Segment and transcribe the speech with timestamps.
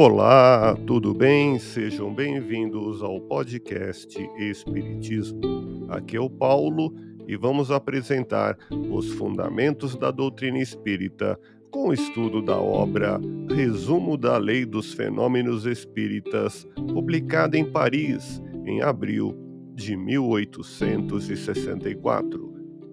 [0.00, 1.58] Olá, tudo bem?
[1.58, 5.88] Sejam bem-vindos ao podcast Espiritismo.
[5.88, 6.94] Aqui é o Paulo
[7.26, 8.56] e vamos apresentar
[8.92, 11.36] os fundamentos da doutrina espírita
[11.72, 13.20] com o estudo da obra
[13.52, 19.36] Resumo da Lei dos Fenômenos Espíritas, publicada em Paris em abril
[19.74, 22.47] de 1864.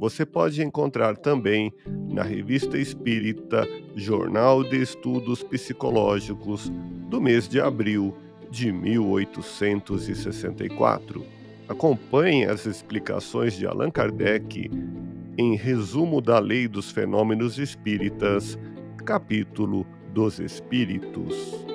[0.00, 1.70] Você pode encontrar também
[2.08, 6.72] na Revista Espírita Jornal de Estudos Psicológicos
[7.10, 8.16] do mês de abril
[8.50, 11.22] de 1864.
[11.68, 14.70] Acompanhe as explicações de Allan Kardec
[15.36, 18.58] em Resumo da Lei dos Fenômenos Espíritas,
[19.04, 21.69] capítulo dos Espíritos.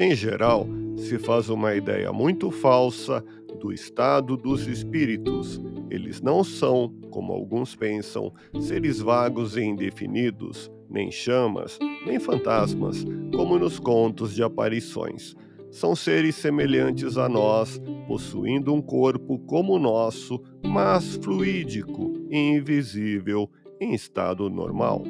[0.00, 3.22] Em geral, se faz uma ideia muito falsa
[3.60, 5.60] do estado dos espíritos.
[5.90, 13.04] Eles não são, como alguns pensam, seres vagos e indefinidos, nem chamas, nem fantasmas,
[13.36, 15.34] como nos contos de aparições.
[15.70, 17.78] São seres semelhantes a nós,
[18.08, 25.04] possuindo um corpo como o nosso, mas fluídico e invisível em estado normal.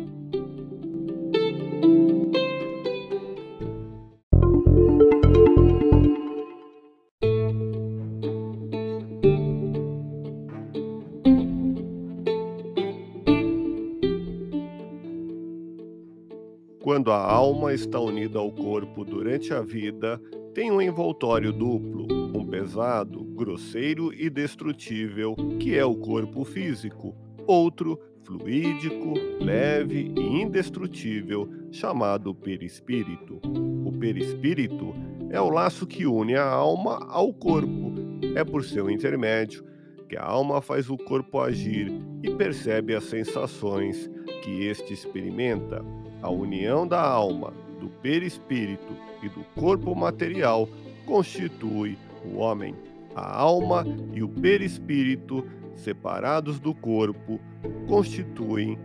[16.82, 20.18] Quando a alma está unida ao corpo durante a vida,
[20.54, 27.14] tem um envoltório duplo, um pesado, grosseiro e destrutível, que é o corpo físico,
[27.46, 33.42] outro fluídico, leve e indestrutível, chamado perispírito.
[33.84, 34.94] O perispírito
[35.28, 37.92] é o laço que une a alma ao corpo.
[38.34, 39.68] É por seu intermédio
[40.08, 41.92] que a alma faz o corpo agir
[42.22, 44.10] e percebe as sensações
[44.42, 45.84] que este experimenta.
[46.22, 50.68] A união da alma, do perispírito e do corpo material
[51.06, 52.74] constitui o homem.
[53.14, 57.40] A alma e o perispírito, separados do corpo,
[57.88, 58.78] constituem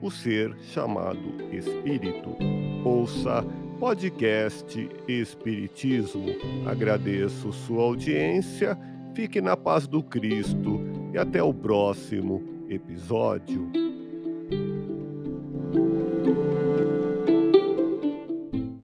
[0.00, 1.20] o ser chamado
[1.52, 2.36] espírito.
[2.84, 3.44] Ouça
[3.82, 6.26] podcast Espiritismo.
[6.66, 8.78] Agradeço sua audiência,
[9.12, 10.80] fique na paz do Cristo
[11.12, 13.70] e até o próximo episódio.